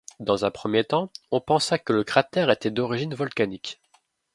Dans 0.19 0.45
un 0.45 0.49
premier 0.49 0.83
temps, 0.83 1.11
on 1.29 1.41
pensa 1.41 1.77
que 1.77 1.93
le 1.93 2.03
cratère 2.03 2.49
était 2.49 2.71
d'origine 2.71 3.13
volcanique. 3.13 3.79